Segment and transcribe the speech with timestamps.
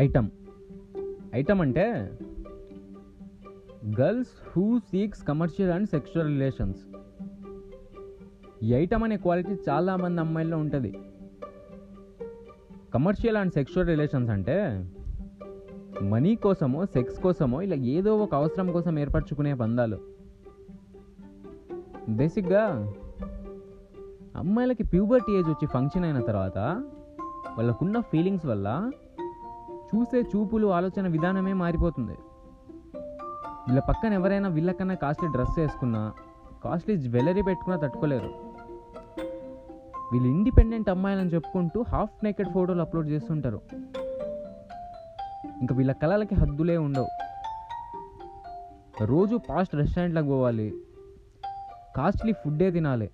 [0.00, 0.30] Item.
[1.34, 2.18] Item అంటే
[4.00, 6.80] girls who seeks commercial and sexual relations.
[8.62, 10.98] ఈ item అనే quality చాలా మంది అమ్మాయిల్లో ఉంటుంది.
[12.94, 14.90] కమర్షియల్ అండ్ సెక్షువల్ రిలేషన్స్ అంటే
[16.02, 19.98] మనీ కోసమో సెక్స్ కోసమో ఇలా ఏదో ఒక అవసరం కోసం ఏర్పరచుకునే బంధాలు.
[22.08, 22.92] బేసిక్గా
[24.36, 26.58] అమ్మాయిలకి ప్యూబర్టీ ఏజ్ వచ్చి ఫంక్షన్ అయిన తర్వాత
[27.56, 28.90] వాళ్ళకున్న ఫీలింగ్స్ వల్ల
[29.94, 32.16] చూసే చూపులు ఆలోచన విధానమే మారిపోతుంది.
[33.68, 36.12] వీళ్ళ పక్కన ఎవరైనా వీళ్ళకన్నా కాస్ట్లీ డ్రెస్ వేసుకున్నా
[36.64, 38.30] కాస్ట్లీ జ్యువెలరీ పెట్టుకున్నా తట్టుకోలేరు.
[40.12, 43.60] వీళ్ళు ఇండిపెండెంట్ అమ్మాయిలని చెప్పుకుంటూ హాఫ్ నేకెడ్ ఫోటోలు అప్లోడ్ చేస్తుంటారు.
[45.60, 47.08] ఇంకా వీళ్ళ కళలకి హద్దులే ఉండవు.
[49.04, 50.74] రోజు పాస్ట్ రెస్టారెంట్లకు పోవాలి.
[51.96, 53.10] కాస్ట్లీ ఫుడ్డే తినాలి.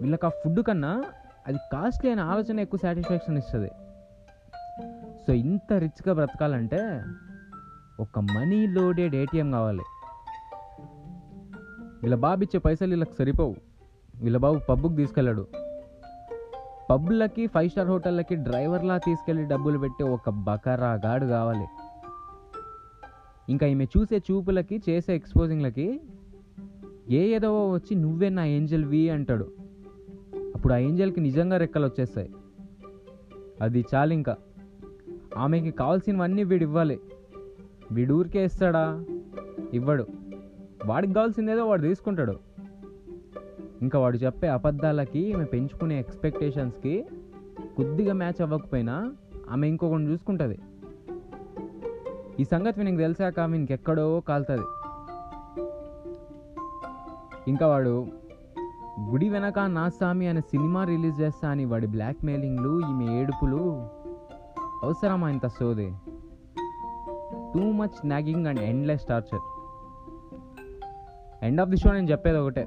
[0.00, 1.04] వీళ్ళకి ఆ ఫుడ్ కన్నా
[1.46, 3.70] అది కాస్ట్లీ అనే ఆలోచన ఎక్కువ సాటిస్ఫాక్షన్ ఇస్తుంది.
[5.30, 7.02] సో ఇంత రిచ్గా బ్రతకాలంటే
[8.00, 9.82] ఒక మనీ లోడెడ్ ఏటీఎం కావాలి.
[12.02, 13.56] వీళ్ళ బాబు ఇచ్చే పైసలు వీళ్ళకి సరిపోవు.
[14.22, 15.46] వీళ్ళ బాబు పబ్కి తీసుకెళ్ళాడు.
[16.90, 21.66] పబ్లకి ఫైవ్ స్టార్ హోటళ్ళకి డ్రైవర్లా తీసుకెళ్ళి డబ్బులు పెట్టే ఒక బకరా గాడు కావాలి.
[23.48, 26.00] ఇంకా ఈమె చూసే చూపులకి చేసే ఎక్స్పోజింగ్లకి
[27.10, 29.52] ఏ ఏదో వచ్చి నువ్వే నా ఏంజల్ వి అంటాడు.
[30.54, 32.30] అప్పుడు ఆ ఏంజల్కి నిజంగా రెక్కలు వచ్చేస్తాయి
[33.60, 34.36] అది చాలు ఇంకా.
[35.36, 37.00] ఆమెకి కావాల్సినవన్నీ వీడు ఇవ్వాలి.
[37.92, 39.04] వీడు ఊరికే ఇస్తాడా?
[39.74, 40.06] ఇవ్వడు.
[40.86, 42.38] వాడికి కావాల్సిందేదో వాడు తీసుకుంటాడు.
[43.82, 47.06] ఇంకా వాడు చెప్పే అబద్ధాలకి ఆమె పెంచుకునే ఎక్స్పెక్టేషన్స్కి
[47.76, 49.12] కొద్దిగా మ్యాచ్ అవ్వకపోయినా
[49.50, 50.58] ఆమె ఇంకొకటి చూసుకుంటుంది.
[52.40, 54.64] ఈ సంగతి వీనికి తెలిసాక ఆమె ఇంకెక్కడో కాలుతుంది.
[57.48, 58.06] ఇంకా వాడు
[59.10, 63.88] గుడి వెనక నా స్వామి అనే సినిమా రిలీజ్ చేస్తా అని వాడి బ్లాక్మెయిలింగ్లు ఈమె ఏడుపులు
[64.84, 65.88] అవసరమా ఇంత సోది?
[67.54, 69.44] Too much nagging and endless torture
[71.46, 72.64] end of the show నేను చెప్పేది ఒకటే.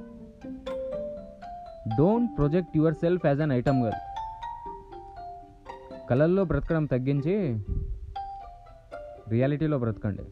[1.98, 4.00] Don't project yourself as an item girl
[6.10, 7.34] కళల్లో బ్రతకడం తగ్గించి
[9.34, 10.24] రియాలిటీలో బ్రతకండి.